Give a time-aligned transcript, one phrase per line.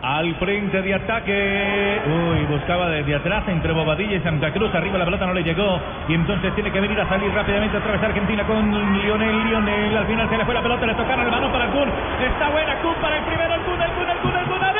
[0.00, 2.00] Al frente de ataque.
[2.06, 4.72] Uy, buscaba desde atrás entre Bobadilla y Santa Cruz.
[4.74, 5.80] Arriba la pelota no le llegó.
[6.08, 9.44] Y entonces tiene que venir a salir rápidamente a través de Argentina con Lionel.
[9.44, 9.96] Lionel.
[9.96, 10.86] Al final se le fue la pelota.
[10.86, 11.88] Le tocaron el mano para el Kun.
[12.24, 13.54] Está buena Kun para el primero.
[13.54, 14.77] El Kun, el Kun, el Kun, el Kun.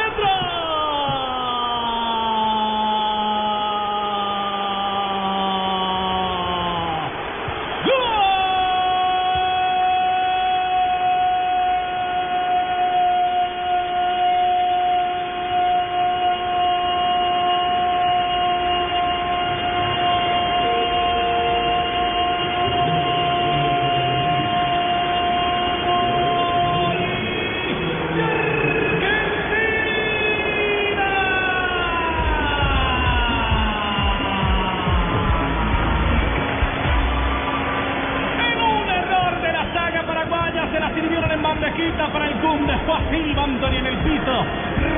[41.69, 42.67] Bandejita para el Kun.
[42.67, 44.45] Después Silva Anthony en el piso.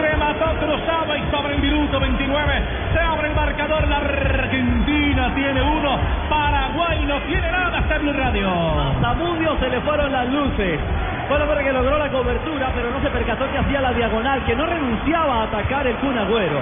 [0.01, 3.89] Remató cruzado y sobre el minuto 29 se abre el marcador.
[3.89, 5.99] La Argentina tiene uno.
[6.29, 7.79] Paraguay no tiene nada.
[7.91, 8.49] En Blue Radio.
[9.01, 10.79] Zamudio se le fueron las luces.
[11.29, 14.45] Fue el hombre que logró la cobertura, pero no se percató que hacía la diagonal,
[14.45, 16.61] que no renunciaba a atacar el Kun Agüero.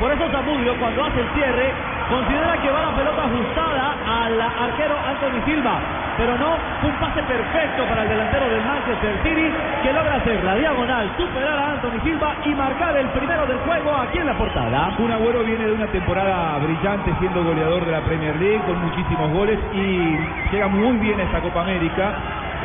[0.00, 1.72] Por eso Zamudio, cuando hace el cierre,
[2.08, 5.80] considera que va la pelota ajustada al arquero Anthony Silva.
[6.16, 9.50] Pero no, un pase perfecto para el delantero del Manchester City,
[9.82, 13.90] que logra hacer la diagonal, superar a Anthony Silva y marcar el primero del juego
[13.96, 14.94] aquí en la portada.
[14.96, 19.30] Kun Agüero viene de una temporada brillante siendo goleador de la Premier League con muchísimos
[19.32, 20.16] goles y
[20.52, 22.14] llega muy bien a esta Copa América.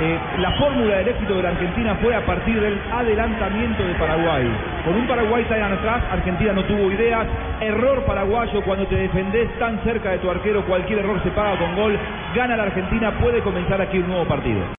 [0.01, 4.47] Eh, la fórmula del éxito de la Argentina fue a partir del adelantamiento de Paraguay.
[4.85, 7.27] Con un Paraguay tan atrás, Argentina no tuvo ideas.
[7.59, 11.75] Error paraguayo cuando te defendés tan cerca de tu arquero, cualquier error se paga con
[11.75, 11.97] gol.
[12.33, 14.69] Gana la Argentina, puede comenzar aquí un nuevo partido.